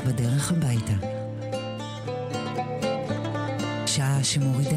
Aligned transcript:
בדרך 0.00 0.52
הביתה. 0.52 0.92
שעה 3.86 4.24
שמורידה 4.24 4.76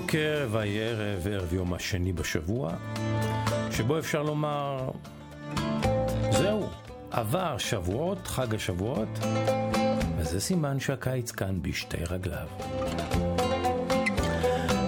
בוקר, 0.00 0.48
ויהי 0.50 0.80
ערב, 0.80 1.52
יום 1.52 1.74
השני 1.74 2.12
בשבוע, 2.12 2.72
שבו 3.70 3.98
אפשר 3.98 4.22
לומר, 4.22 4.90
זהו, 6.30 6.68
עבר 7.10 7.58
שבועות, 7.58 8.26
חג 8.26 8.54
השבועות, 8.54 9.08
וזה 10.18 10.40
סימן 10.40 10.80
שהקיץ 10.80 11.30
כאן 11.30 11.62
בשתי 11.62 11.96
רגליו. 12.10 12.46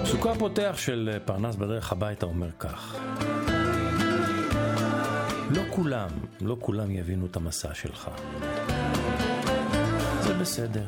פסוקו 0.03 0.31
הפותח 0.31 0.75
של 0.77 1.19
פרנס 1.25 1.57
בדרך 1.57 1.93
הביתה 1.93 2.27
אומר 2.27 2.51
כך: 2.59 2.97
לא 5.51 5.63
כולם, 5.71 6.11
לא 6.41 6.57
כולם 6.61 6.91
יבינו 6.91 7.27
את 7.27 7.37
המסע 7.37 7.75
שלך. 7.75 8.11
זה 10.29 10.35
בסדר. 10.35 10.85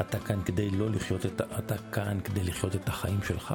אתה 0.00 0.18
כאן 0.18 0.40
כדי 0.44 0.70
לא 0.70 0.90
לחיות 0.90 1.26
את, 1.26 1.40
אתה 1.58 1.74
כאן 1.92 2.18
כדי 2.24 2.44
לחיות 2.44 2.74
את 2.74 2.88
החיים 2.88 3.20
שלך, 3.28 3.54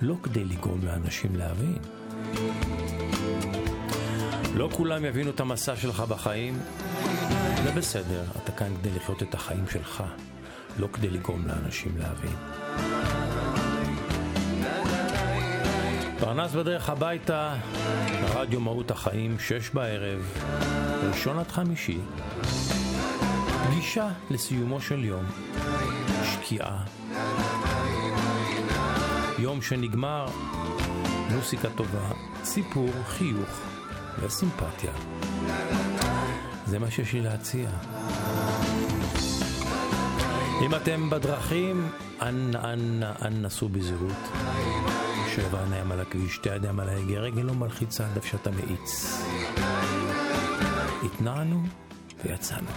לא 0.00 0.14
כדי 0.22 0.44
לגרום 0.44 0.80
לאנשים 0.84 1.36
להבין. 1.36 1.78
לא 4.54 4.68
כולם 4.72 5.04
יבינו 5.04 5.30
את 5.30 5.40
המסע 5.40 5.76
שלך 5.76 6.00
בחיים, 6.00 6.58
זה 7.64 7.72
בסדר, 7.72 8.24
אתה 8.42 8.52
כאן 8.52 8.76
כדי 8.80 8.90
לחיות 8.90 9.22
את 9.22 9.34
החיים 9.34 9.64
שלך, 9.72 10.04
לא 10.78 10.88
כדי 10.92 11.10
לגרום 11.10 11.46
לאנשים 11.46 11.98
להבין. 11.98 12.36
פרנס 16.20 16.52
בדרך 16.52 16.90
הביתה, 16.90 17.54
רדיו 18.34 18.60
מהות 18.60 18.90
החיים, 18.90 19.38
שש 19.38 19.70
בערב, 19.70 20.38
ראשון 21.08 21.38
עד 21.38 21.48
חמישי. 21.48 21.98
פגישה 23.82 24.08
לסיומו 24.30 24.80
של 24.80 25.04
יום, 25.04 25.24
שקיעה. 26.24 26.84
יום 29.38 29.62
שנגמר, 29.62 30.26
מוסיקה 31.30 31.68
טובה, 31.70 32.10
סיפור, 32.44 32.90
חיוך 33.06 33.60
וסימפתיה. 34.20 34.92
זה 36.66 36.78
מה 36.78 36.90
שיש 36.90 37.12
לי 37.12 37.20
להציע. 37.20 37.70
אם 40.62 40.74
אתם 40.74 41.10
בדרכים, 41.10 41.88
אנא 42.20 42.58
אנא 42.58 43.12
אנא 43.22 43.38
נסו 43.38 43.68
בזהירות. 43.68 44.28
שבע 45.34 45.62
עיניים 45.62 45.92
על 45.92 46.00
הכביש, 46.00 46.34
שתי 46.34 46.54
ידיים 46.54 46.80
על 46.80 46.88
ההגה, 46.88 47.18
רגל 47.18 47.42
לא 47.42 47.54
מלחיצה 47.54 48.04
עד 48.06 48.22
שאתה 48.22 48.50
מאיץ. 48.50 49.22
התנענו 51.04 51.62
ויצאנו. 52.24 52.68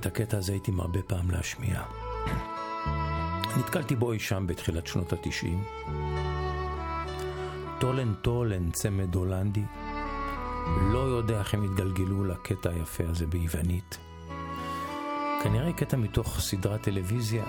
את 0.00 0.06
הקטע 0.06 0.38
הזה 0.38 0.52
הייתי 0.52 0.70
מרבה 0.70 1.02
פעם 1.02 1.30
להשמיע. 1.30 1.82
נתקלתי 3.58 3.96
בו 3.96 4.12
אי 4.12 4.18
שם 4.18 4.46
בתחילת 4.46 4.86
שנות 4.86 5.12
התשעים. 5.12 5.62
טולן 7.80 8.14
טולן, 8.14 8.70
צמד 8.70 9.14
הולנדי. 9.14 9.62
לא 10.92 10.98
יודע 10.98 11.38
איך 11.38 11.54
הם 11.54 11.64
התגלגלו 11.64 12.24
לקטע 12.24 12.70
היפה 12.70 13.04
הזה 13.08 13.26
ביוונית. 13.26 13.98
כנראה 15.42 15.72
קטע 15.72 15.96
מתוך 15.96 16.40
סדרת 16.40 16.82
טלוויזיה. 16.82 17.44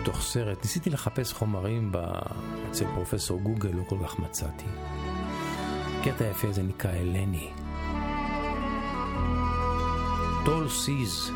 מתוך 0.00 0.20
סרט. 0.20 0.58
ניסיתי 0.62 0.90
לחפש 0.90 1.32
חומרים. 1.32 1.92
אצל 2.70 2.84
פרופסור 2.94 3.40
גוגל, 3.40 3.70
לא 3.70 3.82
כל 3.88 3.96
כך 4.04 4.18
מצאתי. 4.18 4.64
הקטע 6.00 6.24
היפה 6.24 6.48
הזה 6.48 6.62
נקרא 6.62 6.90
אלני. 6.90 7.50
Tall 10.48 10.70
seas 10.70 11.30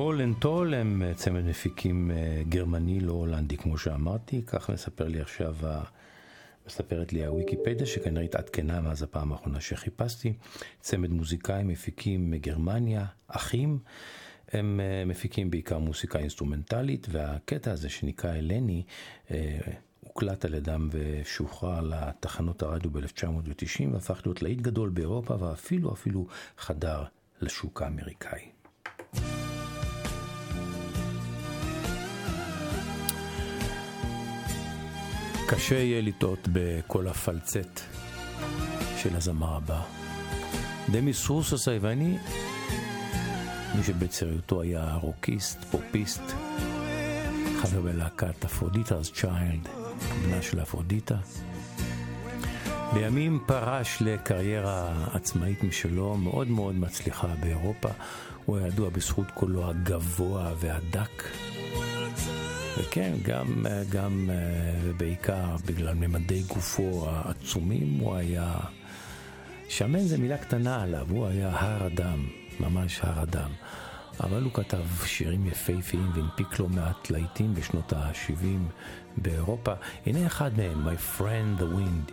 Tol 0.00 0.20
and 0.20 0.36
Tol 0.38 0.74
הם 0.74 1.02
צמד 1.14 1.44
מפיקים 1.44 2.10
גרמני, 2.48 3.00
לא 3.00 3.12
הולנדי, 3.12 3.56
כמו 3.56 3.78
שאמרתי. 3.78 4.42
כך 4.46 4.70
מספר 4.70 5.08
לי 5.08 5.20
עכשיו, 5.20 5.56
מספרת 6.66 7.12
לי 7.12 7.26
הוויקיפדיה, 7.26 7.86
שכנראה 7.86 8.24
התעדכנה 8.24 8.80
מאז 8.80 9.02
הפעם 9.02 9.32
האחרונה 9.32 9.60
שחיפשתי. 9.60 10.32
צמד 10.80 11.10
מוזיקאים 11.10 11.68
מפיקים 11.68 12.30
מגרמניה, 12.30 13.04
אחים. 13.28 13.78
הם 14.52 14.80
מפיקים 15.06 15.50
בעיקר 15.50 15.78
מוסיקה 15.78 16.18
אינסטרומנטלית, 16.18 17.06
והקטע 17.10 17.72
הזה 17.72 17.88
שנקרא 17.88 18.34
אלני, 18.34 18.82
הוקלט 20.00 20.44
על 20.44 20.54
ידם 20.54 20.88
ושוחרר 20.92 21.80
לתחנות 21.80 22.62
הרדיו 22.62 22.90
ב-1990 22.90 23.92
והפך 23.92 24.20
להיות 24.24 24.42
להיט 24.42 24.60
גדול 24.60 24.88
באירופה 24.88 25.36
ואפילו 25.42 25.92
אפילו 25.92 26.26
חדר 26.58 27.04
לשוק 27.40 27.82
האמריקאי. 27.82 28.40
קשה 35.50 35.74
יהיה 35.74 36.02
לטעות 36.02 36.48
בקול 36.52 37.08
הפלצט 37.08 37.80
של 38.96 39.16
הזמר 39.16 39.56
הבא. 39.56 39.82
דמיס 40.90 41.28
רוסוס 41.28 41.68
היווני, 41.68 42.18
מי 43.74 43.82
שבצעירותו 43.84 44.62
היה 44.62 44.94
רוקיסט, 44.94 45.64
פופיסט, 45.64 46.22
חבר 47.62 47.80
בלהקת 47.80 48.44
Aphrodite's 48.44 49.12
Child, 49.14 49.68
בנה 50.22 50.42
של 50.42 50.62
אפרודיטה. 50.62 51.16
בימים 52.94 53.38
פרש 53.46 53.98
לקריירה 54.00 55.06
עצמאית 55.12 55.62
משלו, 55.62 56.16
מאוד 56.16 56.48
מאוד 56.48 56.74
מצליחה 56.74 57.28
באירופה. 57.40 57.88
הוא 58.44 58.58
היה 58.58 58.66
ידוע 58.66 58.90
בזכות 58.90 59.26
קולו 59.34 59.70
הגבוה 59.70 60.52
והדק. 60.60 61.24
וכן, 62.80 63.12
גם, 63.22 63.66
גם 63.90 64.30
ובעיקר 64.82 65.56
בגלל 65.66 65.94
ממדי 65.94 66.42
גופו 66.42 67.08
העצומים, 67.08 67.98
הוא 68.00 68.16
היה... 68.16 68.54
שמן 69.68 70.00
זה 70.00 70.18
מילה 70.18 70.38
קטנה 70.38 70.82
עליו, 70.82 71.06
הוא 71.10 71.26
היה 71.26 71.50
הר 71.60 71.86
אדם, 71.86 72.26
ממש 72.60 73.00
הר 73.02 73.22
אדם. 73.22 73.50
אבל 74.20 74.42
הוא 74.42 74.52
כתב 74.52 74.84
שירים 75.04 75.46
יפהפיים 75.46 76.10
והנפיק 76.14 76.58
לא 76.58 76.68
מעט 76.68 77.10
להיטים 77.10 77.54
בשנות 77.54 77.92
ה-70 77.92 78.44
באירופה. 79.16 79.72
הנה 80.06 80.26
אחד 80.26 80.50
מהם, 80.56 80.88
My 80.88 81.18
Friend 81.18 81.60
the 81.60 81.64
Wind, 81.64 82.12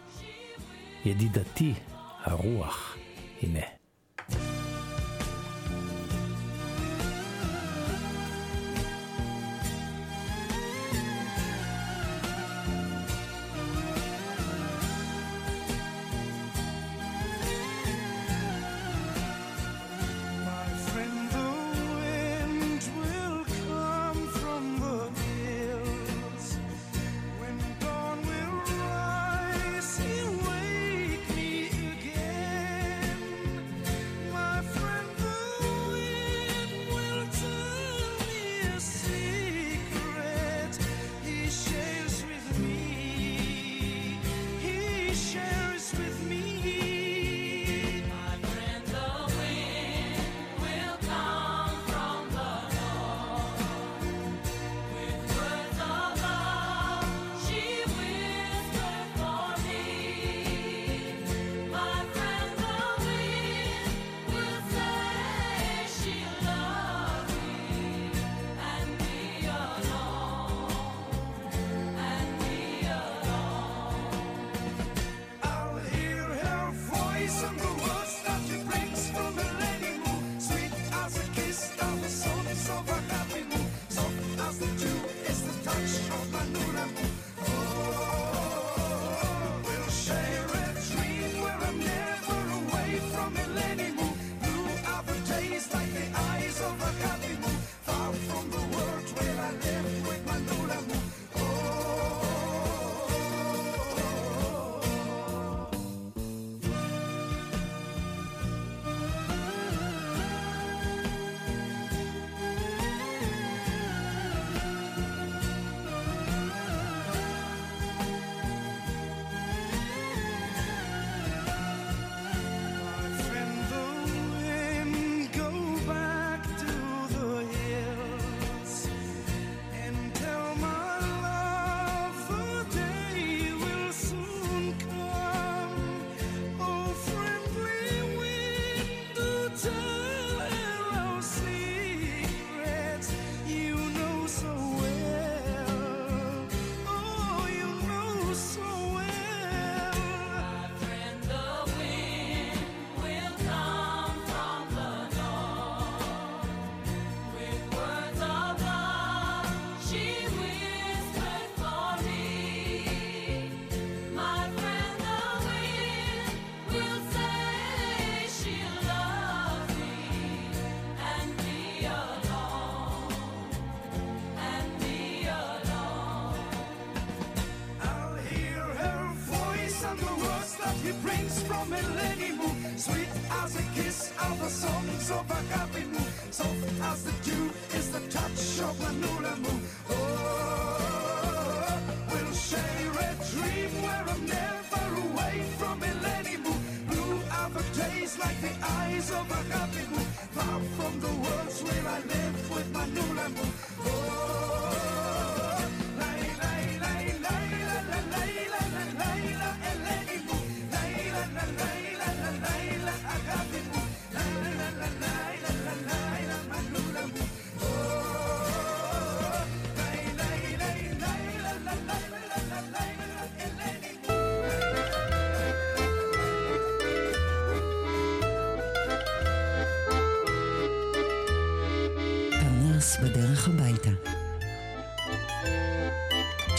ידידתי 1.06 1.74
הרוח, 2.24 2.98
הנה. 3.42 3.77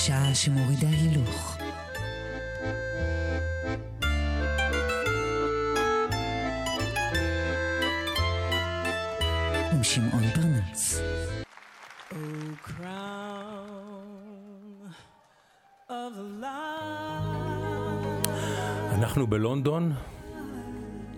שעה 0.09 0.35
שמורידה 0.35 0.89
הילוך. 0.89 1.59
עם 9.73 9.83
שמעון 9.83 10.23
פרנס. 10.35 11.01
אנחנו 18.93 19.27
בלונדון, 19.27 19.93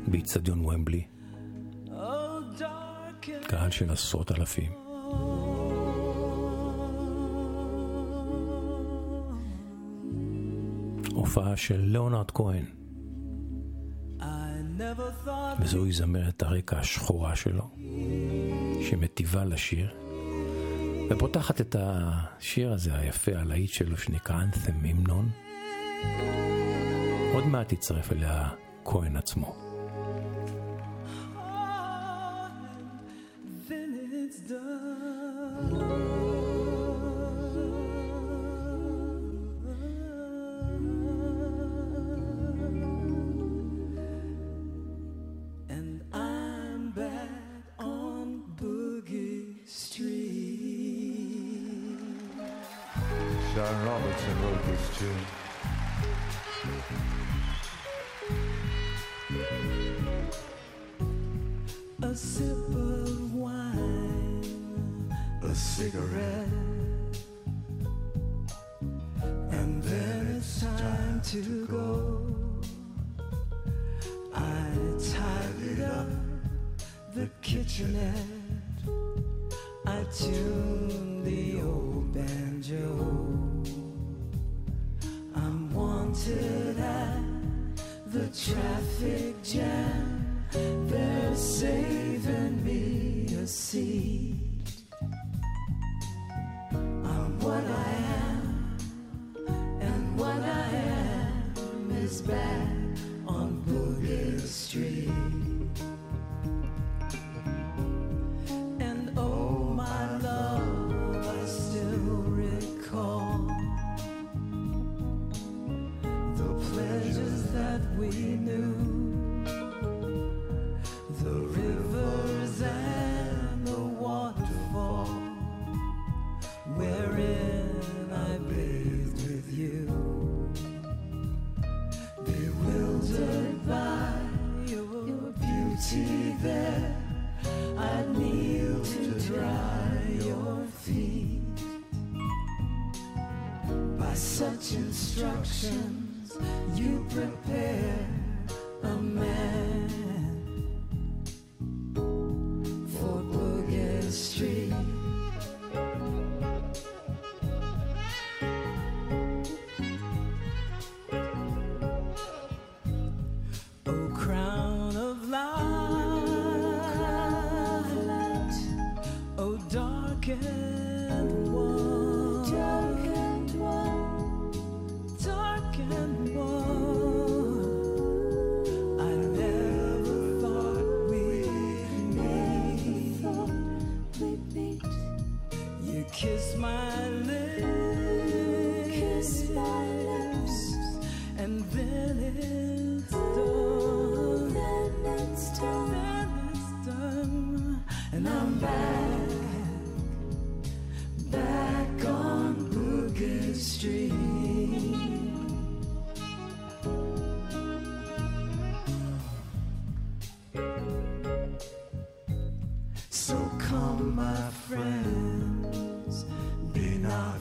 באיצטדיון 0.06 0.64
ומבלי. 0.64 1.06
קהל 3.49 3.70
של 3.70 3.90
עשרות 3.90 4.32
אלפים. 4.32 4.89
הופעה 11.20 11.56
של 11.56 11.80
ליאונרד 11.80 12.30
כהן. 12.30 12.64
וזוהי 15.60 15.92
זמרת 15.92 16.42
הרקע 16.42 16.78
השחורה 16.78 17.36
שלו, 17.36 17.70
שמטיבה 18.90 19.44
לשיר, 19.44 19.90
ופותחת 21.10 21.60
את 21.60 21.76
השיר 21.78 22.72
הזה, 22.72 22.96
היפה, 22.96 23.32
הלהיט 23.36 23.70
שלו, 23.70 23.96
שנקרא 23.96 24.42
אנת'ם 24.42 24.72
המנון. 24.84 25.28
עוד 27.34 27.46
מעט 27.46 27.72
יצטרף 27.72 28.12
אליה 28.12 28.48
כהן 28.84 29.16
עצמו. 29.16 29.59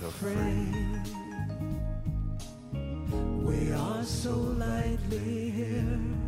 afraid. 0.09 0.75
We 3.45 3.71
are 3.71 4.03
so 4.03 4.33
lightly 4.33 5.51
here. 5.51 6.18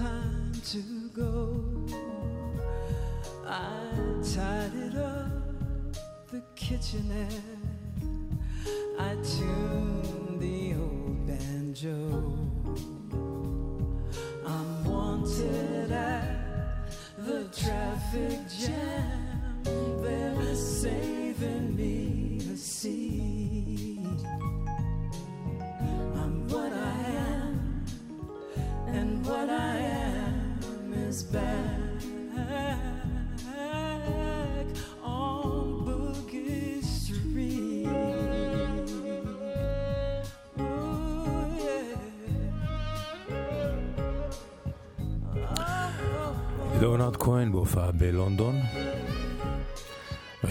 time 0.00 0.52
to 0.64 0.82
go. 1.14 1.60
I 3.46 3.68
tidied 4.34 4.96
up 4.96 5.94
the 6.32 6.42
kitchenette. 6.54 7.42
I 8.98 9.14
tuned 9.22 10.40
the 10.40 10.74
old 10.74 11.26
banjo. 11.26 11.94
I'm 14.46 14.84
wanted 14.84 15.92
at 15.92 16.90
the 17.18 17.44
traffic 17.52 18.38
jam. 18.48 18.89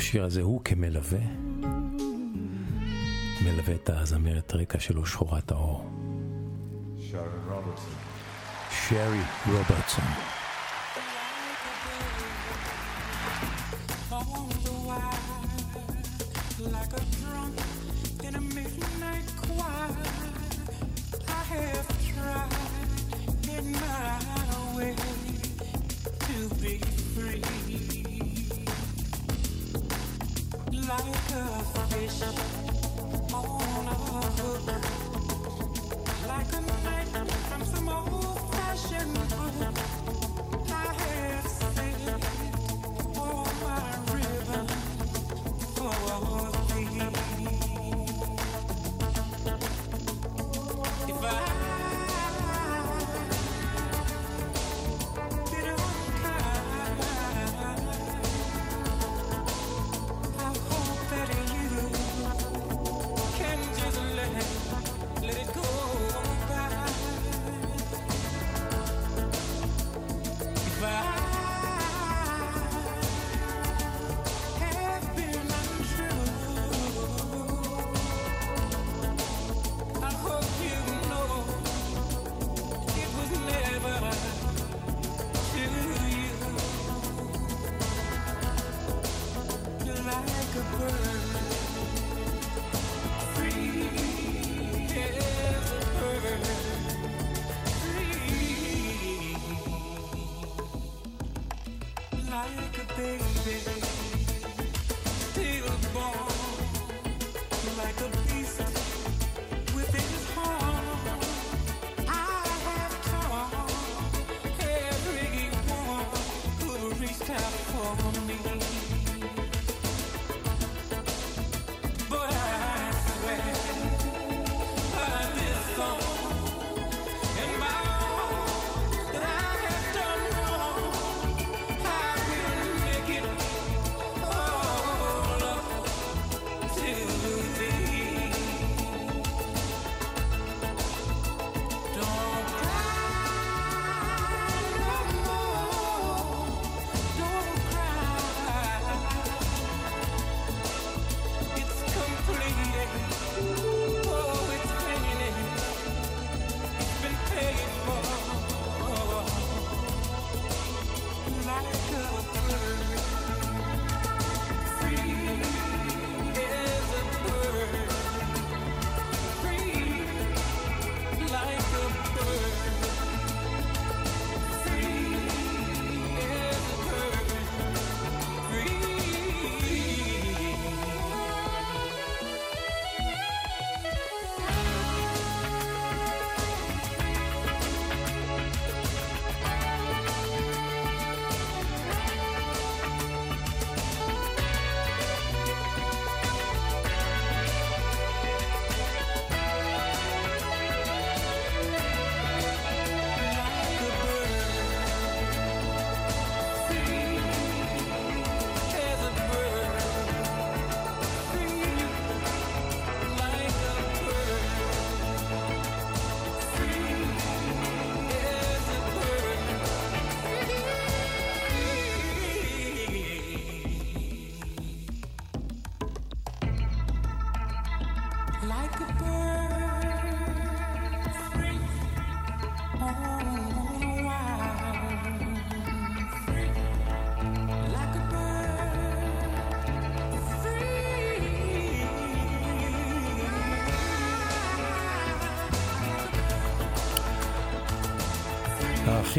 השיר 0.10 0.24
הזה 0.24 0.42
הוא 0.42 0.62
כמלווה, 0.64 1.20
מלווה 3.44 3.76
את 3.76 3.90
הזמרת 3.90 4.54
רקע 4.54 4.80
שלו, 4.80 5.06
שחורת 5.06 5.52
האור. 5.52 5.90
שרי 6.98 7.20
רוברטסון. 7.50 7.94
שרי 8.72 9.22
רוברטסון. 9.46 10.39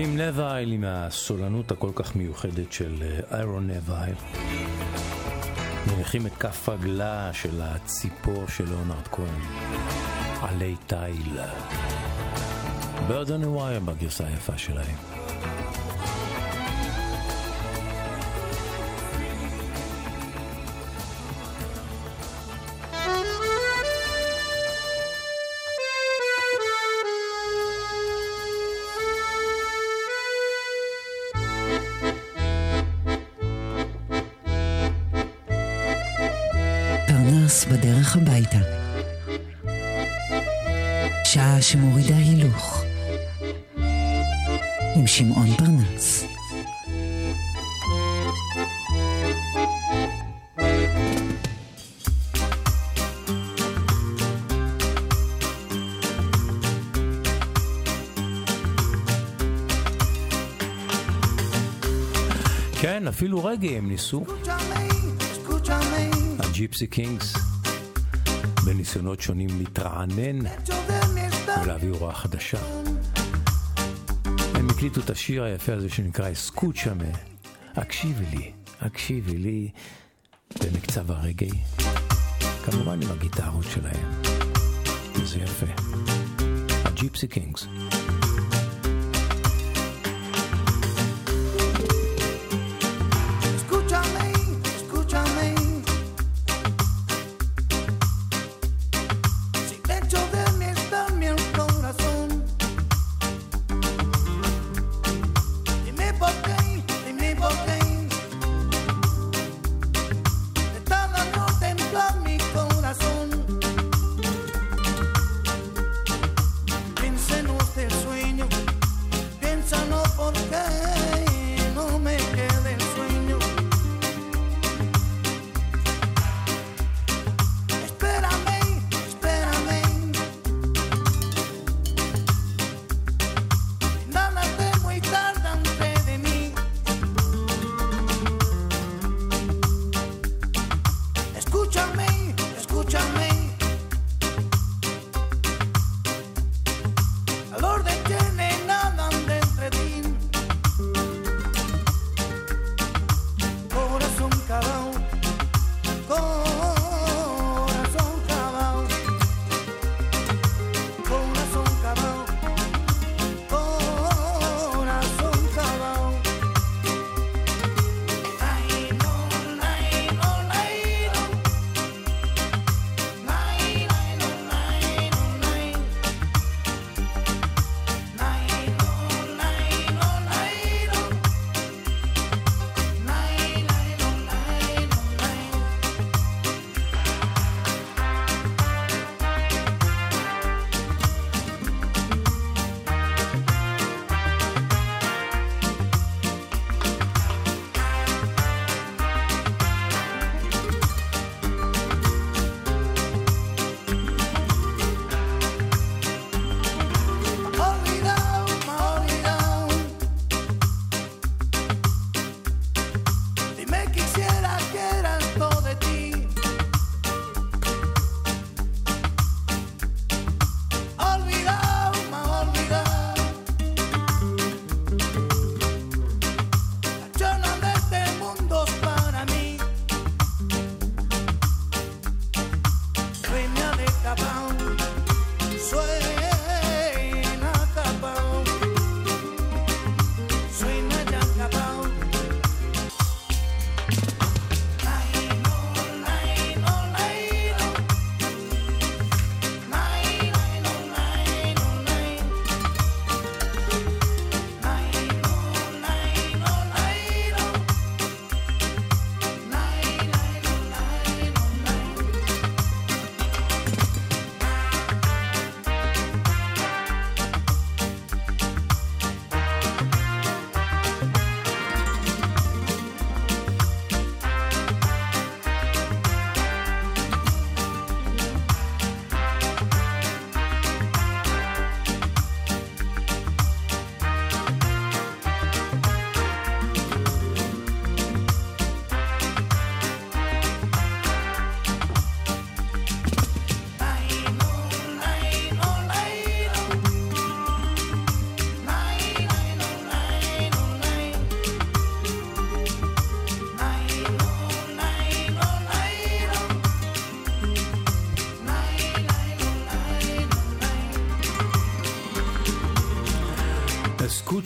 האחים 0.00 0.18
נבייל 0.18 0.72
עם 0.72 0.84
הסולנות 0.86 1.70
הכל 1.70 1.90
כך 1.94 2.16
מיוחדת 2.16 2.72
של 2.72 3.02
אה, 3.02 3.38
איירון 3.38 3.70
נבייל. 3.70 4.14
מניחים 5.86 6.26
את 6.26 6.32
כף 6.32 6.68
רגלה 6.68 7.30
של 7.32 7.60
הציפור 7.62 8.48
של 8.48 8.64
ליאונרד 8.64 9.08
כהן, 9.12 9.40
עלי 10.40 10.76
תיל. 10.86 11.38
ברדון 13.08 13.44
ווייר 13.44 13.80
בגרסה 13.80 14.26
היפה 14.26 14.58
שלהם. 14.58 14.96
הביתה. 38.40 38.58
שעה 41.24 41.62
שמורידה 41.62 42.16
הילוך. 42.16 42.84
עם 44.96 45.06
שמעון 45.06 45.56
פרנס. 45.56 46.24
כן, 62.80 63.08
אפילו 63.08 63.44
רגע 63.44 63.70
הם 63.70 63.88
ניסו. 63.88 64.24
ה 66.38 66.46
Gipsy 66.46 66.86
Kings, 66.86 67.49
בניסיונות 68.64 69.20
שונים 69.20 69.48
להתרענן 69.58 70.38
ולהביא 71.62 71.90
הוראה 71.90 72.14
חדשה. 72.14 72.58
הם 74.54 74.70
הקליטו 74.70 75.00
את 75.00 75.10
השיר 75.10 75.42
היפה 75.42 75.72
הזה 75.72 75.88
שנקרא 75.88 76.32
Escúchame, 76.32 77.04
הקשיבי 77.76 78.36
לי, 78.36 78.52
הקשיבי 78.80 79.38
לי, 79.38 79.70
במקצב 80.60 81.10
הרגאיי, 81.10 81.62
כמובן 82.64 83.02
עם 83.02 83.10
הגיטרות 83.10 83.64
שלהם. 83.64 84.22
זה 85.24 85.38
יפה. 85.38 85.66
ה 86.84 86.91
Gipsy 86.91 87.28
Kings. 87.28 87.66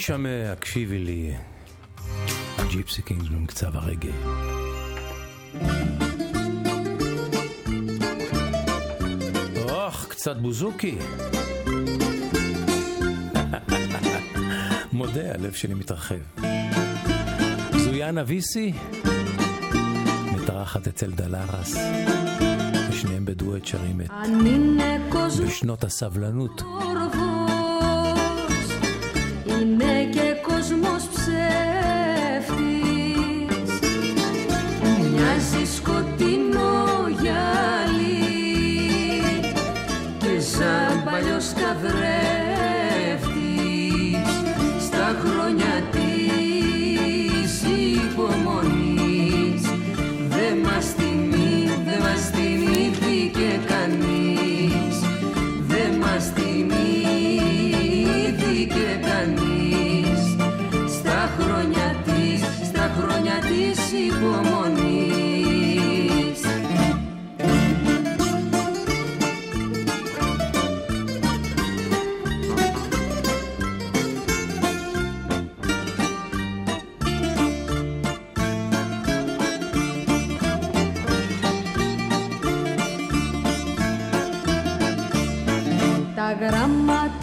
שם 0.06 0.26
הקשיבי 0.52 0.98
לי, 0.98 1.32
Gipsy 2.70 3.02
Kings 3.02 3.22
במקצב 3.22 3.76
הרגאיי. 3.76 4.12
אוח, 9.68 10.06
קצת 10.08 10.36
בוזוקי. 10.36 10.98
מודה, 14.92 15.34
הלב 15.34 15.52
שלי 15.52 15.74
מתרחב. 15.74 16.14
זו 17.76 17.95
אנה 17.95 18.22
ויסי 18.26 18.72
מארחת 20.32 20.88
את 20.88 21.10
דלרס. 21.10 21.76
שניהם 22.90 23.24
בדואט 23.24 23.66
שרים 23.66 24.00
את 24.00 24.10
בשנות 25.46 25.84
הסבלנות. 25.84 26.62
make 29.64 30.16
it 30.16 30.23
gramma 86.48 87.13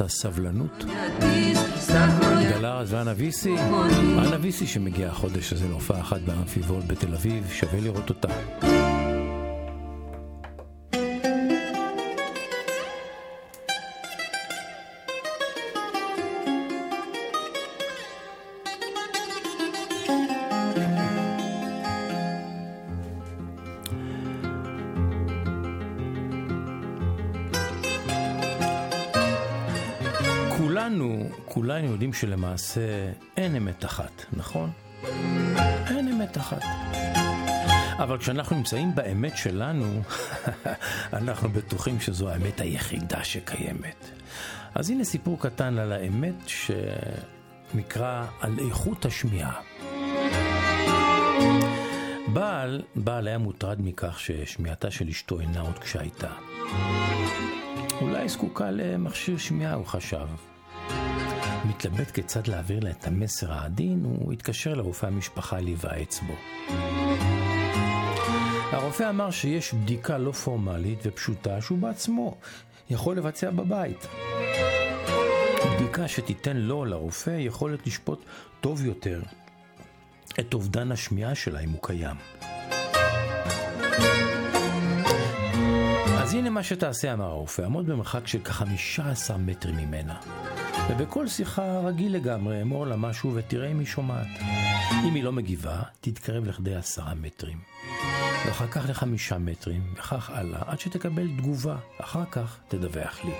את 0.00 0.04
הסבלנות. 0.04 0.84
גלה 2.50 2.82
ואנה 2.86 3.12
ויסי, 3.16 3.56
אנה 4.18 4.36
ויסי 4.40 4.66
שמגיעה 4.66 5.10
החודש 5.10 5.52
הזה 5.52 5.68
להופעה 5.68 6.00
אחת 6.00 6.20
באמפי 6.20 6.36
באמפיבול 6.60 6.82
בתל 6.86 7.14
אביב, 7.14 7.48
שווה 7.52 7.80
לראות 7.80 8.08
אותה. 8.08 8.28
יודעים 32.10 32.30
שלמעשה 32.30 33.12
אין 33.36 33.56
אמת 33.56 33.84
אחת, 33.84 34.24
נכון? 34.32 34.70
אין 35.86 36.08
אמת 36.08 36.38
אחת. 36.38 36.62
אבל 37.98 38.18
כשאנחנו 38.18 38.56
נמצאים 38.56 38.94
באמת 38.94 39.36
שלנו, 39.36 40.02
אנחנו 41.18 41.48
בטוחים 41.48 42.00
שזו 42.00 42.28
האמת 42.28 42.60
היחידה 42.60 43.24
שקיימת. 43.24 44.10
אז 44.74 44.90
הנה 44.90 45.04
סיפור 45.04 45.40
קטן 45.40 45.78
על 45.78 45.92
האמת 45.92 46.34
שנקרא 46.46 48.26
על 48.40 48.58
איכות 48.58 49.04
השמיעה. 49.04 49.60
בעל, 52.32 52.82
בעל 52.94 53.28
היה 53.28 53.38
מוטרד 53.38 53.78
מכך 53.80 54.20
ששמיעתה 54.20 54.90
של 54.90 55.08
אשתו 55.08 55.40
אינה 55.40 55.60
עוד 55.60 55.78
כשהייתה. 55.78 56.30
אולי 58.00 58.28
זקוקה 58.28 58.70
למכשיר 58.70 59.38
שמיעה, 59.38 59.74
הוא 59.74 59.86
חשב. 59.86 60.49
מתלבט 61.64 62.10
כיצד 62.10 62.46
להעביר 62.46 62.80
לה 62.80 62.90
את 62.90 63.06
המסר 63.06 63.52
העדין, 63.52 64.04
הוא 64.04 64.32
התקשר 64.32 64.74
לרופא 64.74 65.06
המשפחה 65.06 65.60
להיוועץ 65.60 66.20
בו. 66.20 66.34
הרופא 68.72 69.10
אמר 69.10 69.30
שיש 69.30 69.74
בדיקה 69.74 70.18
לא 70.18 70.32
פורמלית 70.32 70.98
ופשוטה 71.04 71.60
שהוא 71.60 71.78
בעצמו 71.78 72.36
יכול 72.90 73.16
לבצע 73.16 73.50
בבית. 73.50 74.06
בדיקה 75.74 76.08
שתיתן 76.08 76.56
לו, 76.56 76.84
לרופא, 76.84 77.30
יכולת 77.30 77.86
לשפוט 77.86 78.24
טוב 78.60 78.84
יותר 78.84 79.22
את 80.40 80.54
אובדן 80.54 80.92
השמיעה 80.92 81.34
שלה 81.34 81.60
אם 81.60 81.70
הוא 81.70 81.82
קיים. 81.82 82.16
אז 86.18 86.34
הנה 86.34 86.50
מה 86.50 86.62
שתעשה, 86.62 87.12
אמר 87.12 87.24
הרופא, 87.24 87.62
עמוד 87.62 87.86
במרחק 87.86 88.26
של 88.26 88.38
כ-15 88.44 89.36
מטרים 89.38 89.76
ממנה. 89.76 90.20
ובכל 90.88 91.28
שיחה 91.28 91.78
רגיל 91.78 92.14
לגמרי, 92.14 92.62
אמור 92.62 92.86
לה 92.86 92.96
משהו 92.96 93.32
ותראה 93.34 93.68
אם 93.68 93.78
היא 93.78 93.86
שומעת. 93.86 94.26
אם 95.08 95.14
היא 95.14 95.24
לא 95.24 95.32
מגיבה, 95.32 95.82
תתקרב 96.00 96.44
לכדי 96.44 96.74
עשרה 96.74 97.14
מטרים. 97.14 97.58
ואחר 98.46 98.66
כך 98.66 98.84
לחמישה 98.88 99.38
מטרים, 99.38 99.82
וכך 99.94 100.30
הלאה, 100.30 100.62
עד 100.66 100.80
שתקבל 100.80 101.28
תגובה. 101.38 101.76
אחר 102.00 102.24
כך 102.30 102.56
תדווח 102.68 103.20
לי. 103.24 103.32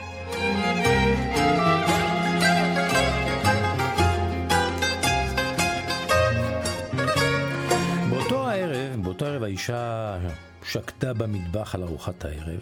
באותו 8.11 8.49
הערב, 8.49 9.03
באותו 9.03 9.27
ערב 9.27 9.43
האישה 9.43 10.19
שקדה 10.63 11.15
במטבח 11.15 11.75
על 11.75 11.83
ארוחת 11.83 12.25
הערב. 12.25 12.61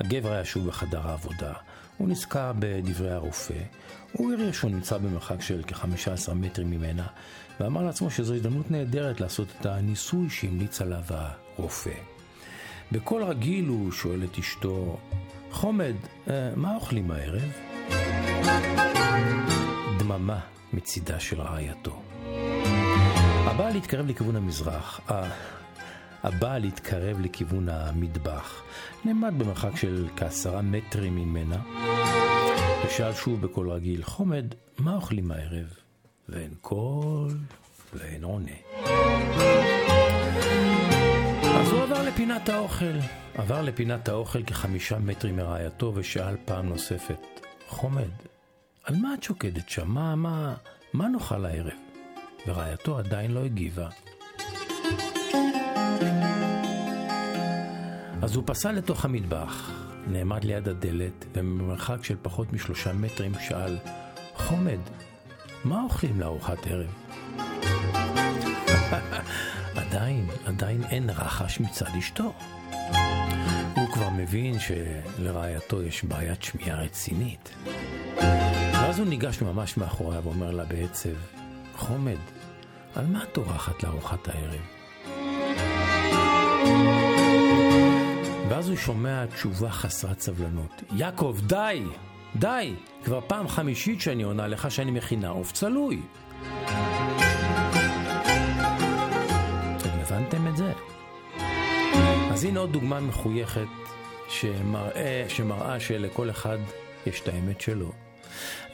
הגבר 0.00 0.32
היה 0.32 0.44
שוב 0.44 0.66
בחדר 0.66 1.08
העבודה. 1.08 1.52
הוא 1.96 2.08
נזכר 2.08 2.52
בדברי 2.58 3.10
הרופא. 3.10 3.54
הוא 4.12 4.32
הראה 4.32 4.52
שהוא 4.52 4.70
נמצא 4.70 4.98
במרחק 4.98 5.40
של 5.42 5.62
כ-15 5.66 6.34
מטרים 6.34 6.70
ממנה, 6.70 7.06
ואמר 7.60 7.82
לעצמו 7.82 8.10
שזו 8.10 8.34
הזדמנות 8.34 8.70
נהדרת 8.70 9.20
לעשות 9.20 9.48
את 9.60 9.66
הניסוי 9.66 10.30
שהמליץ 10.30 10.80
עליו 10.80 11.02
הרופא. 11.08 11.90
בקול 12.92 13.22
רגיל 13.24 13.66
הוא 13.68 13.92
שואל 13.92 14.24
את 14.24 14.38
אשתו, 14.38 14.98
חומד, 15.50 15.94
אה, 16.30 16.50
מה 16.56 16.74
אוכלים 16.74 17.10
הערב? 17.10 17.52
דממה 19.98 20.40
מצידה 20.72 21.20
של 21.20 21.40
רעייתו. 21.40 22.02
הבעל 23.46 23.74
התקרב 23.76 24.08
לכיוון 24.08 24.36
המזרח. 24.36 25.00
ה- 25.10 25.30
הבעל 26.22 26.64
התקרב 26.64 27.20
לכיוון 27.20 27.68
המטבח. 27.68 28.62
נעמד 29.04 29.34
במרחק 29.38 29.76
של 29.76 30.08
כעשרה 30.16 30.62
מטרים 30.62 31.16
ממנה, 31.16 31.56
ושאל 32.86 33.12
שוב 33.12 33.40
בקול 33.40 33.70
רגיל, 33.70 34.02
חומד, 34.04 34.44
מה 34.78 34.94
אוכלים 34.94 35.30
הערב? 35.30 35.74
ואין 36.28 36.54
קול 36.60 37.30
ואין 37.94 38.24
עונה. 38.24 38.50
אז 41.44 41.68
הוא 41.68 41.82
עבר 41.82 42.02
לפינת 42.02 42.48
האוכל. 42.48 42.98
עבר 43.34 43.62
לפינת 43.62 44.08
האוכל 44.08 44.42
כחמישה 44.42 44.98
מטרים 44.98 45.36
מרעייתו 45.36 45.92
ושאל 45.94 46.36
פעם 46.44 46.68
נוספת, 46.68 47.40
חומד, 47.68 48.10
על 48.84 48.96
מה 48.96 49.14
את 49.14 49.22
שוקדת 49.22 49.68
שם? 49.68 49.88
מה, 49.88 50.16
מה, 50.16 50.54
מה 50.92 51.08
נאכל 51.08 51.44
הערב? 51.44 51.72
ורעייתו 52.46 52.98
עדיין 52.98 53.30
לא 53.30 53.44
הגיבה. 53.44 53.88
אז 58.22 58.34
הוא 58.34 58.44
פסע 58.46 58.72
לתוך 58.72 59.04
המטבח, 59.04 59.70
נעמד 60.06 60.44
ליד 60.44 60.68
הדלת, 60.68 61.24
ובמרחק 61.32 62.04
של 62.04 62.16
פחות 62.22 62.52
משלושה 62.52 62.92
מטרים 62.92 63.32
שאל, 63.40 63.76
חומד, 64.34 64.78
מה 65.64 65.82
אוכלים 65.82 66.20
לארוחת 66.20 66.66
ערב? 66.66 66.94
עדיין, 69.80 70.26
עדיין 70.46 70.84
אין 70.84 71.10
רחש 71.10 71.60
מצד 71.60 71.86
אשתו. 71.98 72.32
הוא 73.76 73.88
כבר 73.92 74.10
מבין 74.10 74.54
שלרעייתו 74.58 75.82
יש 75.82 76.04
בעיית 76.04 76.42
שמיעה 76.42 76.82
רצינית. 76.82 77.54
ואז 78.72 78.98
הוא 78.98 79.06
ניגש 79.06 79.42
ממש 79.42 79.76
מאחוריה 79.76 80.20
ואומר 80.24 80.50
לה 80.50 80.64
בעצב, 80.64 81.14
חומד, 81.76 82.18
על 82.94 83.06
מה 83.06 83.22
את 83.22 83.32
טורחת 83.32 83.82
לארוחת 83.82 84.28
הערב? 84.28 84.60
ואז 88.52 88.68
הוא 88.68 88.76
שומע 88.76 89.26
תשובה 89.26 89.70
חסרת 89.70 90.20
סבלנות. 90.20 90.82
יעקב, 90.94 91.36
די! 91.46 91.82
די! 92.36 92.74
כבר 93.04 93.20
פעם 93.26 93.48
חמישית 93.48 94.00
שאני 94.00 94.22
עונה 94.22 94.46
לך 94.46 94.70
שאני 94.70 94.90
מכינה 94.90 95.28
עוף 95.28 95.52
צלוי. 95.52 96.02
אתם 99.76 99.90
הבנתם 100.00 100.46
את 100.48 100.56
זה? 100.56 100.72
אז 102.32 102.44
הנה 102.44 102.60
עוד 102.60 102.72
דוגמה 102.72 103.00
מחויכת 103.00 103.66
שמראה, 104.28 105.24
שמראה 105.28 105.80
שלכל 105.80 106.30
אחד 106.30 106.58
יש 107.06 107.20
את 107.20 107.28
האמת 107.28 107.60
שלו. 107.60 107.92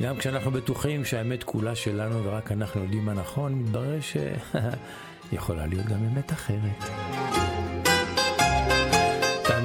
גם 0.02 0.16
כשאנחנו 0.16 0.50
בטוחים 0.50 1.04
שהאמת 1.04 1.44
כולה 1.44 1.74
שלנו 1.74 2.24
ורק 2.24 2.52
אנחנו 2.52 2.82
יודעים 2.82 3.04
מה 3.04 3.12
נכון, 3.12 3.54
מתברר 3.54 3.98
שיכולה 4.00 5.66
להיות 5.70 5.86
גם 5.86 6.04
אמת 6.04 6.32
אחרת. 6.32 6.84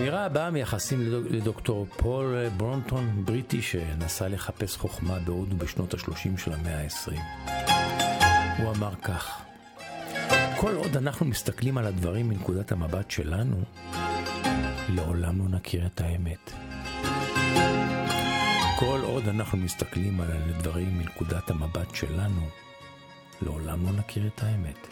האמירה 0.04 0.26
הבאה 0.26 0.52
מייחסים 0.52 1.02
לדוק, 1.02 1.26
לדוקטור 1.30 1.88
פול 1.98 2.50
ברונטון, 2.58 3.26
בריטי 3.26 3.62
שנסע 3.62 4.28
לחפש 4.28 4.78
חוכמה 4.78 5.20
בהודו 5.20 5.58
בשנות 5.58 5.94
ה-30 5.94 6.38
של 6.38 6.54
המאה 6.54 6.82
ה-20. 6.82 7.42
הוא 8.62 8.72
אמר 8.72 8.96
כך: 8.96 9.42
כל 10.58 10.76
עוד 10.76 10.98
אנחנו 10.98 11.26
מסתכלים 11.26 11.78
על 11.78 11.86
הדברים 11.86 12.30
מנקודת 12.30 12.72
המבט 12.72 13.12
שלנו, 13.12 13.58
לעולם 14.90 15.40
לא 15.40 15.58
נכיר 15.58 15.86
את 15.86 16.02
האמת. 16.02 16.52
כל 18.80 19.00
עוד 19.04 19.28
אנחנו 19.28 19.58
מסתכלים 19.58 20.22
על 20.22 20.28
הדברים 20.32 20.98
מנקודת 20.98 21.50
המבט 21.50 21.96
שלנו, 21.96 22.48
לעולם 23.42 23.86
לא 23.86 23.92
נכיר 23.92 24.28
את 24.28 24.44
האמת. 24.44 24.88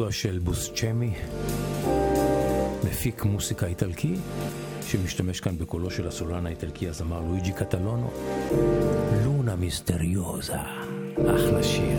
בביצוע 0.00 0.12
של 0.12 0.38
בוסצ'מי, 0.38 1.14
מפיק 2.84 3.24
מוסיקה 3.24 3.66
איטלקי, 3.66 4.14
שמשתמש 4.82 5.40
כאן 5.40 5.58
בקולו 5.58 5.90
של 5.90 6.08
הסולן 6.08 6.46
האיטלקי 6.46 6.88
הזמר 6.88 7.20
לואיג'י 7.20 7.52
קטלונו. 7.52 8.10
לונה 9.24 9.56
מיסטריוזה, 9.56 10.56
אחלה 11.16 11.62
שיר. 11.62 11.98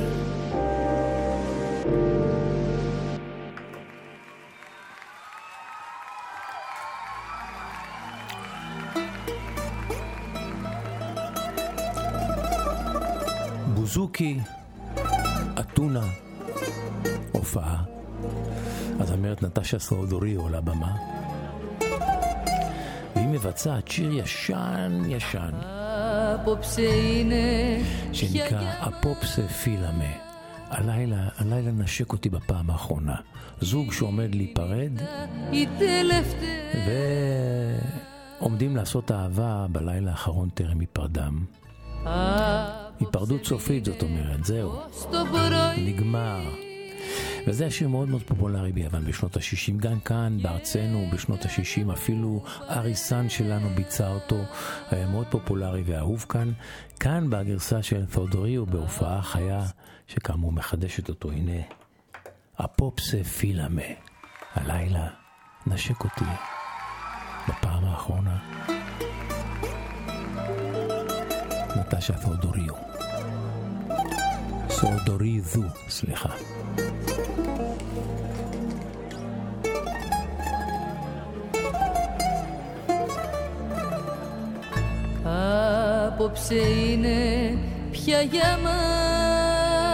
בוזוקי, 13.73 14.37
נטשה 19.61 19.77
הסעודורי 19.77 20.37
על 20.47 20.55
הבמה, 20.55 20.95
והיא 23.15 23.27
מבצעת 23.27 23.87
שיר 23.87 24.11
ישן 24.13 25.01
ישן, 25.07 25.51
שנקרא 28.13 28.71
אפופסה 28.87 29.47
פילאמה. 29.47 30.13
הלילה, 30.69 31.29
הלילה 31.37 31.71
נשק 31.71 32.13
אותי 32.13 32.29
בפעם 32.29 32.69
האחרונה. 32.69 33.15
זוג 33.61 33.93
שעומד 33.93 34.35
להיפרד, 34.35 34.91
ועומדים 38.39 38.75
לעשות 38.75 39.11
אהבה 39.11 39.65
בלילה 39.69 40.11
האחרון 40.11 40.49
טרם 40.49 40.79
היפרדם. 40.79 41.45
היפרדות 42.99 43.45
סופית, 43.45 43.85
זאת 43.85 44.03
אומרת, 44.03 44.45
זהו. 44.45 44.71
נגמר. 45.77 46.70
וזה 47.47 47.63
היה 47.63 47.71
שיר 47.71 47.87
מאוד 47.87 48.09
מאוד 48.09 48.23
פופולרי 48.23 48.71
ביוון 48.71 49.05
בשנות 49.05 49.37
ה-60, 49.37 49.73
גם 49.77 49.99
כאן 49.99 50.37
בארצנו 50.41 51.09
בשנות 51.13 51.45
ה-60, 51.45 51.93
אפילו 51.93 52.43
אריסן 52.69 53.29
שלנו 53.29 53.69
ביצע 53.75 54.07
אותו, 54.07 54.43
היה 54.89 55.07
מאוד 55.07 55.27
פופולרי 55.29 55.83
ואהוב 55.85 56.25
כאן. 56.29 56.51
כאן 56.99 57.29
בגרסה 57.29 57.83
של 57.83 58.05
תאודוריו 58.05 58.65
בהופעה 58.65 59.21
חיה, 59.21 59.65
שכאמור 60.07 60.51
מחדשת 60.51 61.09
אותו, 61.09 61.31
הנה, 61.31 61.61
הפופסה 62.57 63.23
פילמה, 63.23 63.81
הלילה 64.53 65.07
נשק 65.67 66.03
אותי 66.03 66.25
בפעם 67.49 67.85
האחרונה. 67.85 68.37
נטשה 71.77 72.13
תאודוריו. 72.13 72.73
סאודוריזו, 74.69 75.63
סליחה. 75.89 76.29
Απόψε 86.07 86.55
είναι 86.55 87.57
πια 87.91 88.21
για 88.21 88.59
μας. 88.63 89.85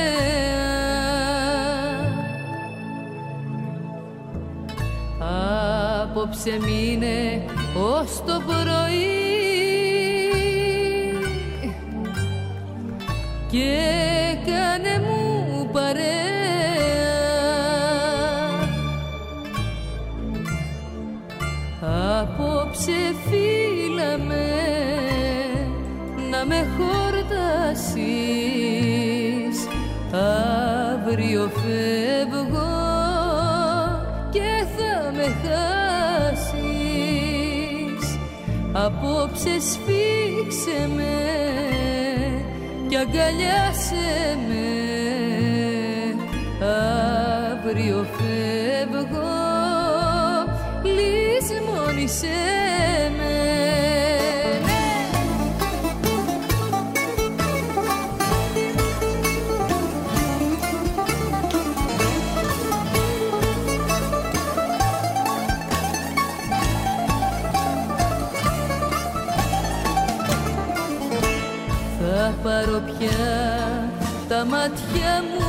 Απόψε 6.01 6.59
μείνε 6.65 7.45
ως 7.77 8.23
το 8.25 8.41
πρωί. 8.45 9.21
Και 13.47 13.77
κάνε 14.45 14.99
μου 14.99 15.69
παρέα 15.71 16.22
Απόψε 22.83 23.15
φύλαμε 23.29 24.47
να 26.31 26.45
με 26.45 26.67
χορτάσεις. 26.77 27.97
Αύριο 31.01 31.51
φεύγω 31.53 32.75
και 34.31 34.65
θα 34.77 35.11
με 35.15 35.27
χάσεις. 35.43 36.83
Απόψε 38.73 39.59
σφίξε 39.59 40.89
με 40.95 41.17
και 42.87 42.97
αγκαλιάσαι 42.97 44.37
με. 44.47 44.67
Αύριο 47.55 48.05
φεύγω 48.17 49.33
λησμόνησέ 50.83 52.52
πάρω 73.03 73.09
πια 73.09 73.89
τα 74.27 74.45
μάτια 74.45 75.23
μου 75.29 75.42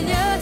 меня 0.00 0.33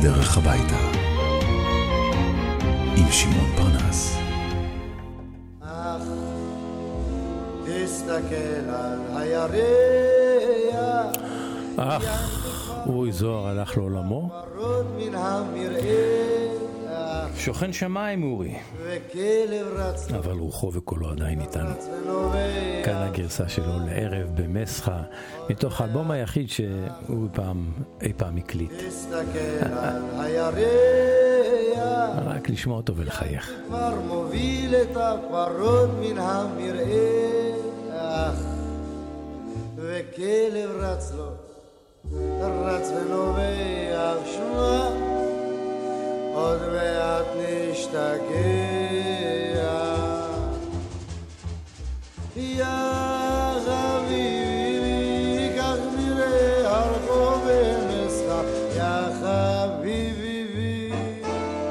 בדרך 0.00 0.38
הביתה. 0.38 0.76
עם 2.96 3.10
שמעון 3.10 3.50
פרנס. 3.56 4.16
אך 5.60 6.02
תסתכל 7.64 8.68
על 8.68 8.98
הירח, 9.16 9.56
אך, 11.76 12.04
אורי 12.86 13.12
זוהר 13.12 13.46
הלך 13.46 13.76
לעולמו. 13.76 14.30
שוכן 17.40 17.72
שמיים 17.72 18.22
אורי, 18.22 18.54
אבל 20.18 20.32
רוחו 20.32 20.70
וקולו 20.72 21.10
עדיין 21.10 21.40
איתנו. 21.40 21.70
כאן 22.84 22.94
הגרסה 22.94 23.48
שלו 23.48 23.72
לערב 23.86 24.28
במסחה, 24.34 25.02
מתוך 25.50 25.80
האלבום 25.80 26.10
היחיד 26.10 26.50
שאורי 26.50 27.28
פעם, 27.32 27.72
אי 28.02 28.12
פעם 28.16 28.36
הקליט. 28.36 28.72
רק 32.24 32.50
לשמוע 32.50 32.76
אותו 32.76 32.96
ולחייך. 32.96 33.50
כבר 33.66 33.94
מוביל 34.08 34.74
את 34.74 34.96
הפרות 34.96 35.90
מן 36.00 36.18
המרעה, 36.18 38.32
וכלב 39.76 40.70
רץ 40.70 41.12
לו, 41.16 41.30
רץ 42.64 42.88
ונובח, 42.88 44.16
שמע, 44.24 45.19
עוד 46.34 46.60
מעט 46.72 47.26
נשתגע. 47.36 48.80
יא 52.36 52.64
חביבי, 53.64 55.50
כך 55.58 55.76
נראה 55.96 56.70
הרחוב 56.70 57.48
במשחק, 57.48 58.44
יא 58.76 59.10
חביבי, 59.20 60.92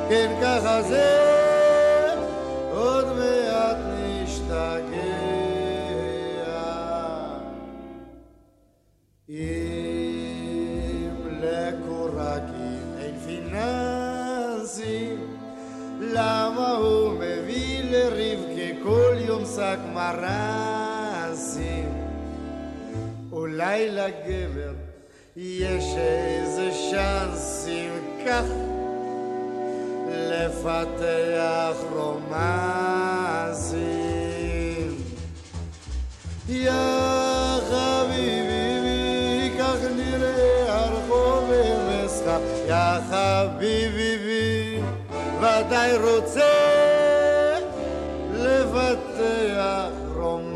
כן 0.09 0.31
ככה 0.41 0.81
זה, 0.81 1.28
פיננסים, 14.89 15.17
למה 15.99 16.71
הוא 16.71 17.11
מביא 17.13 17.83
לרבקה 17.83 18.83
כל 18.83 19.15
יום 19.19 19.45
שק 19.45 19.79
מרסים? 19.93 21.89
אולי 23.31 23.89
לגבר 23.89 24.73
יש 25.35 25.85
איזה 25.97 26.69
צ'אנסים 26.91 27.91
כך 28.25 28.45
לפתח 30.09 31.77
רומנסים. 31.95 33.09
יא 36.49 36.71
חביבי, 37.69 39.51
כך 39.59 39.77
נראה 39.95 40.75
הרחוב 40.75 41.51
במשחק. 41.51 42.39
יא 42.67 42.99
חביבי, 43.09 44.08
ודאי 45.69 45.97
רוצה 45.97 47.59
לפתח 48.33 49.91
רומנסים. 50.15 50.49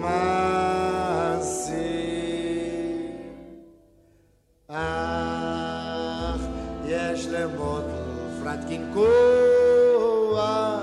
אך 4.67 6.41
יש 6.85 7.27
למוטל 7.27 8.43
פרטקין 8.43 8.91
כוח, 8.93 10.79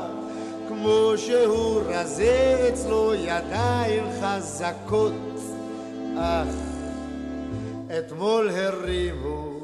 כמו 0.69 1.13
שהוא 1.17 1.81
רזה 1.87 2.69
אצלו 2.69 3.15
ידיים 3.15 4.05
חזקות. 4.23 5.13
אך 6.19 6.49
אתמול 7.99 8.51
הרימו 8.51 9.61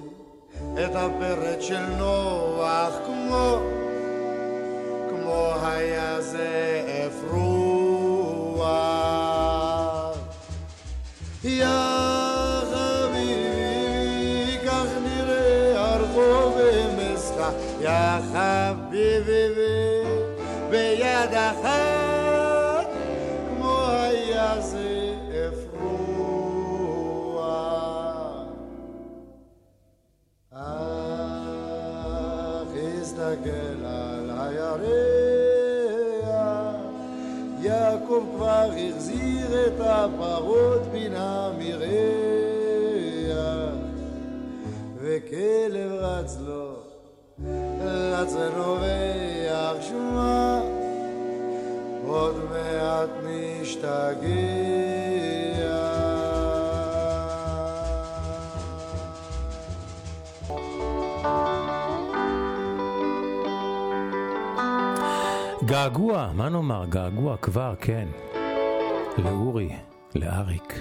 את 0.75 0.91
הפרט 0.95 1.62
של 1.62 1.87
נוח 1.99 2.93
כמו, 3.07 3.76
כמו 5.27 5.55
היה 5.62 6.20
זה 6.20 6.83
אפרוח. 7.07 8.66
יא 11.45 11.66
חביבי, 12.70 13.89
כך 14.66 14.87
נראה 15.03 15.81
הרחוב 15.81 16.59
במשחק. 16.59 17.53
יא 17.81 18.20
חביבי, 18.33 19.49
ביד 20.70 21.35
אחת, 21.35 22.87
כמו 23.51 23.89
היה 23.91 24.61
זה 24.61 24.87
יעקב 38.17 38.27
כבר 38.37 38.71
החזיר 38.89 39.67
את 39.67 39.81
הפרות 39.81 40.83
מן 40.93 41.14
המרעה, 41.17 41.87
וכלב 45.01 45.93
רץ 45.93 46.39
לו, 46.47 46.73
רץ 47.81 48.35
ונובח 48.35 49.77
שמע, 49.81 50.61
עוד 52.07 52.37
מעט 52.51 53.11
נשתגע. 53.25 54.27
געגוע, 65.87 66.30
מה 66.34 66.49
נאמר? 66.49 66.84
געגוע 66.89 67.37
כבר, 67.37 67.74
כן. 67.80 68.09
לאורי, 69.18 69.68
לאריק. 70.14 70.80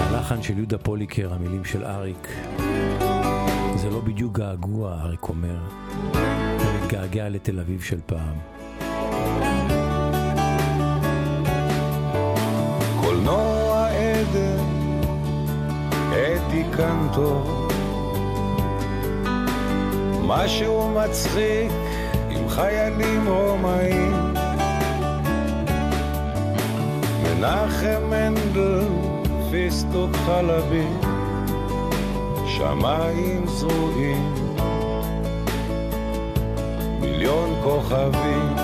הלחן 0.00 0.42
של 0.42 0.56
יהודה 0.58 0.78
פוליקר, 0.78 1.32
המילים 1.32 1.64
של 1.64 1.84
אריק. 1.84 2.28
זה 3.76 3.90
לא 3.90 4.00
בדיוק 4.00 4.38
געגוע, 4.38 5.00
אריק 5.02 5.28
אומר. 5.28 5.58
הוא 6.12 6.82
מתגעגע 6.82 7.28
לתל 7.28 7.60
אביב 7.60 7.82
של 7.82 8.00
פעם. 8.06 8.36
קולנוע 13.00 13.88
עדן, 13.88 14.64
אתי 16.12 16.64
קנטור, 16.76 17.68
משהו 20.26 20.88
מצחיק 20.88 21.89
עם 22.30 22.48
חיילים 22.48 23.28
רומאים. 23.28 24.34
מנחם 27.22 28.02
מנדל, 28.10 28.88
פיסטוק 29.50 30.10
חלבי, 30.26 30.86
שמיים 32.46 33.46
זרועים, 33.46 34.34
מיליון 37.00 37.60
כוכבים. 37.62 38.54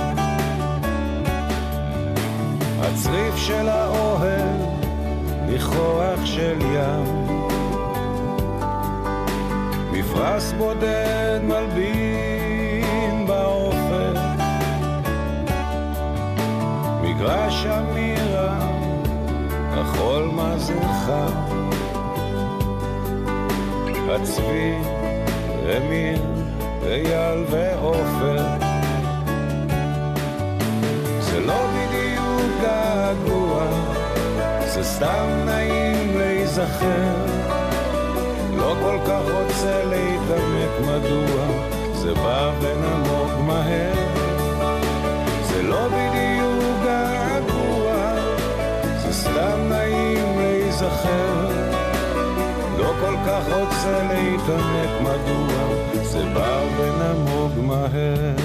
הצריף 2.81 3.37
של 3.37 3.69
האוהל, 3.69 4.57
ניחוח 5.47 6.25
של 6.25 6.59
ים. 6.61 7.27
מפרש 9.93 10.53
בודד 10.59 11.41
מלבין 11.43 12.36
מגרש 17.17 17.67
אמירה, 17.67 18.59
החול 19.73 20.25
מזרחה. 20.25 21.27
הצבי, 24.11 24.75
אמיר, 25.77 26.19
אייל 26.83 27.45
ועופר. 27.51 28.47
זה 31.21 31.41
לא 31.41 31.67
בדיוק 31.67 32.63
געגוע, 32.63 33.67
זה 34.67 34.85
סתם 34.85 35.27
נעים 35.47 36.19
להיזכר. 36.19 37.15
לא 38.57 38.75
כל 38.83 38.99
כך 39.07 39.23
רוצה 39.25 39.85
להתעמק 39.85 40.81
מדוע 40.81 41.47
זה 41.95 42.15
בא 42.15 42.53
ונמוג 42.61 43.47
מהר. 43.47 44.06
להיזכר. 50.87 51.49
לא 52.79 52.93
כל 53.01 53.15
כך 53.27 53.45
רוצה 53.49 54.03
להתעמק 54.03 55.01
מדוע 55.01 56.03
זה 56.03 56.25
בא 56.35 56.61
ונמוג 56.79 57.53
מהר. 57.67 58.37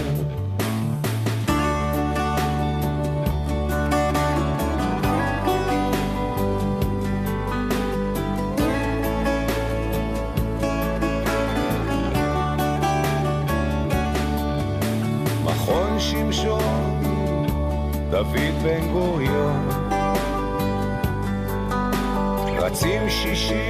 שמשון, 15.99 17.01
דוד 18.09 18.53
בן 18.63 18.87
גוריון, 18.91 19.90
רצים 22.81 23.09
שישים 23.09 23.61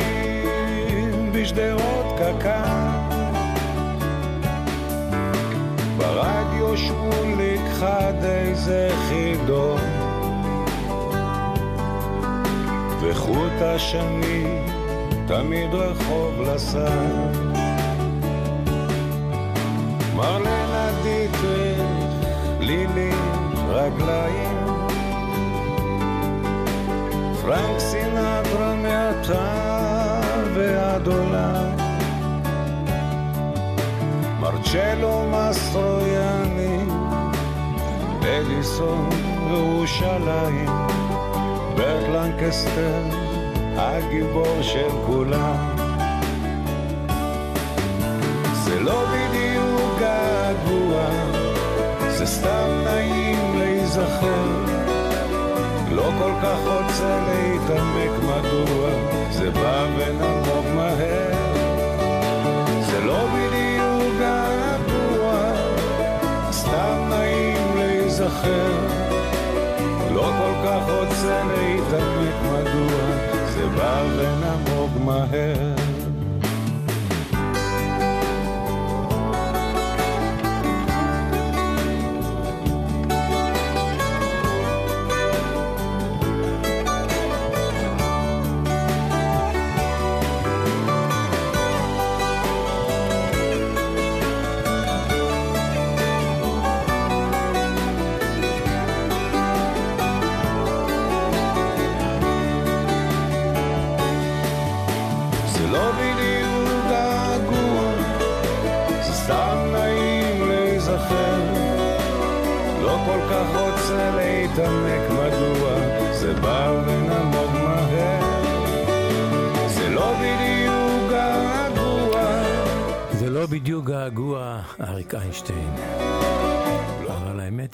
בשדרות 1.34 2.06
קק"ל, 2.18 3.20
ברדיו 5.98 6.78
שמוליק 6.78 7.62
חד 7.80 8.14
איזה 8.24 8.90
חידון, 9.10 9.82
וחוט 13.02 13.62
השני 13.62 14.60
תמיד 15.28 15.74
רחוב 15.74 16.42
לסל. 16.42 17.08
מרלנה 20.16 20.90
דיטריך, 21.04 21.82
לילי 22.60 23.12
רגליים, 23.70 24.61
פרנק 27.42 27.80
סינטרה 27.80 28.76
מעתה 28.76 30.22
ועד 30.54 31.08
עולם, 31.08 31.76
מרצ'לו 34.40 35.24
מסטרויאני, 35.32 36.84
אדיסון 38.22 39.10
ירושלים, 39.52 40.70
ברט 41.76 42.10
לנקסטר, 42.10 43.02
הגיבור 43.78 44.62
של 44.62 44.90
כולם. 45.06 45.71
כל 56.22 56.32
כך 56.44 56.58
רוצה 56.66 57.20
להתעמק 57.28 58.24
מדוע, 58.24 58.90
זה 59.32 59.52
בא 59.52 59.86
ונמוג 59.98 60.66
מהר. 60.76 61.32
זה 62.82 63.00
לא 63.06 63.28
בדיוק 63.28 64.14
געגוע, 64.20 65.54
סתם 66.52 67.10
נעים 67.10 67.78
להיזכר. 67.78 68.88
לא 70.14 70.32
כל 70.40 70.68
כך 70.68 70.84
רוצה 70.90 71.44
להתעמק 71.44 72.36
מדוע, 72.52 73.02
זה 73.54 73.66
בא 73.78 74.04
ונמוג 74.18 74.92
מהר. 75.06 75.81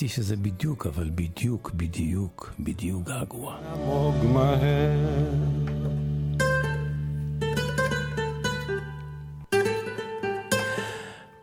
היא 0.08 0.14
שזה 0.14 0.36
בדיוק, 0.36 0.88
אבל 0.88 1.10
בדיוק, 1.16 1.72
בדיוק, 1.74 2.54
בדיוק 2.60 3.08
געגוע. 3.08 3.58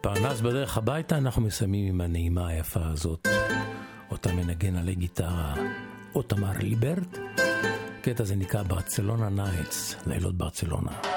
פרנס 0.01 0.41
בדרך 0.41 0.79
הביתה, 0.79 1.19
אנחנו 1.19 1.43
מסיימים 1.43 1.95
עם 1.95 2.01
הנעימה 2.01 2.49
היפה 2.49 2.81
הזאת, 2.87 3.29
אותה 4.11 4.33
מנגן 4.33 4.77
על 4.77 4.95
גיטרה 4.95 5.55
אוטמר 6.15 6.59
ליברט. 6.59 7.19
הקטע 8.01 8.23
הזה 8.23 8.37
נקרא 8.37 8.63
Barcelona 8.63 9.29
Nights, 9.29 9.97
לילות 10.07 10.35
ברצלונה. 10.35 11.14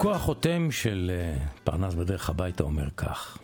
פסוקו 0.00 0.14
החותם 0.14 0.70
של 0.70 1.10
אה, 1.14 1.46
פרנס 1.64 1.94
בדרך 1.94 2.30
הביתה 2.30 2.62
אומר 2.62 2.88
כך: 2.96 3.38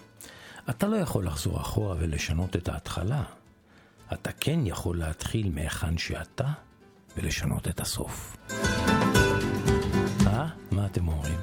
אתה 0.71 0.87
לא 0.87 0.97
יכול 0.97 1.27
לחזור 1.27 1.61
אחורה 1.61 1.97
ולשנות 1.99 2.57
את 2.57 2.69
ההתחלה. 2.69 3.23
אתה 4.13 4.33
כן 4.33 4.67
יכול 4.67 4.99
להתחיל 4.99 5.51
מהיכן 5.51 5.99
שאתה 5.99 6.45
ולשנות 7.17 7.69
את 7.69 7.81
הסוף. 7.81 8.37
אה? 10.27 10.47
מה 10.71 10.87
אתם 10.87 11.09
אומרים? 11.09 11.39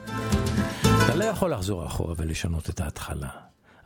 אתה 0.81 1.15
לא 1.15 1.23
יכול 1.23 1.53
לחזור 1.53 1.85
אחורה 1.85 2.13
ולשנות 2.17 2.69
את 2.69 2.79
ההתחלה. 2.79 3.29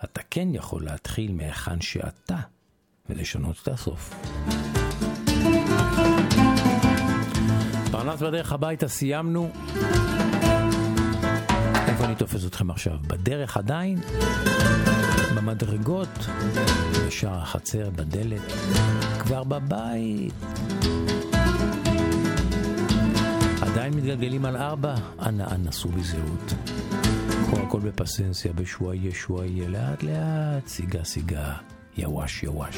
אתה 0.03 0.21
כן 0.29 0.47
יכול 0.51 0.83
להתחיל 0.83 1.31
מהיכן 1.31 1.81
שאתה 1.81 2.37
ולשנות 3.09 3.55
את 3.63 3.67
הסוף. 3.67 4.13
פרנס 7.91 8.21
בדרך 8.21 8.51
הביתה 8.51 8.87
סיימנו. 8.87 9.51
איפה 11.97 12.07
אני 12.07 12.15
תופס 12.15 12.45
אתכם 12.45 12.69
עכשיו? 12.69 12.97
בדרך 13.07 13.57
עדיין? 13.57 13.99
במדרגות, 15.35 16.27
בשער 17.07 17.41
החצר, 17.41 17.89
בדלת, 17.89 18.41
כבר 19.19 19.43
בבית. 19.43 20.33
עדיין 23.61 23.93
מתגלגלים 23.93 24.45
על 24.45 24.57
ארבע, 24.57 24.95
אנא 25.25 25.43
אנא 25.51 25.71
סעו 25.71 25.91
בזהות. 25.91 26.53
קחו 27.45 27.57
הכל 27.57 27.79
בפסנסיה, 27.79 28.53
בשוויה 28.53 29.11
שוויה, 29.13 29.69
לאט 29.69 30.03
לאט, 30.03 30.67
סיגה 30.67 31.03
סיגה, 31.03 31.53
יווש 31.97 32.43
יווש. 32.43 32.77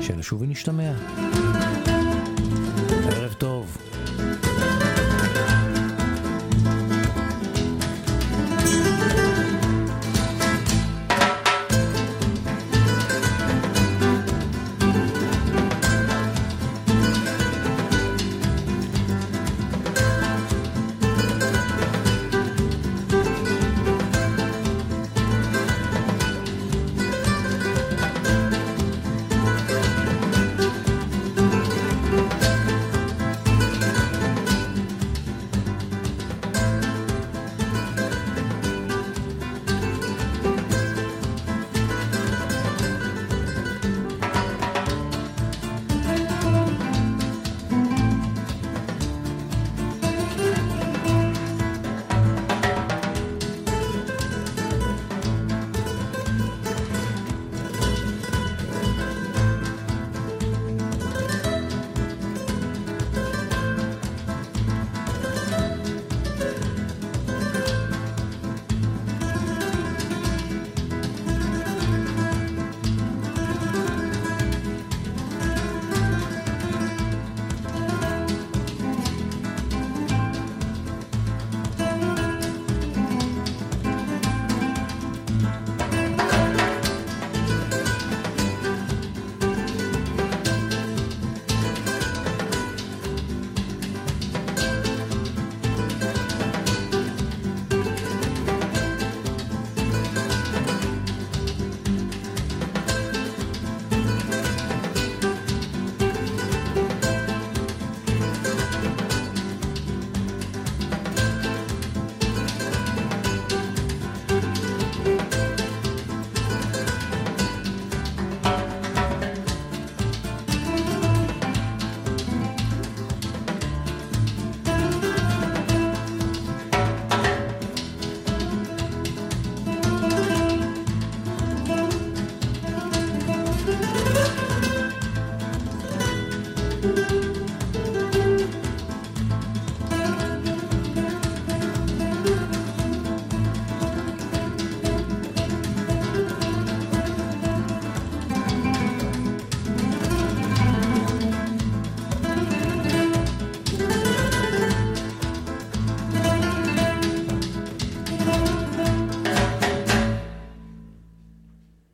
שנשוב 0.00 0.42
ונשתמע. 0.42 0.92